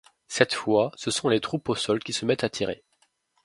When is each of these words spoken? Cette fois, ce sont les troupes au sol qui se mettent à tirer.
Cette 0.27 0.55
fois, 0.55 0.91
ce 0.95 1.11
sont 1.11 1.29
les 1.29 1.39
troupes 1.39 1.69
au 1.69 1.75
sol 1.75 1.99
qui 1.99 2.11
se 2.11 2.25
mettent 2.25 2.43
à 2.43 2.49
tirer. 2.49 2.83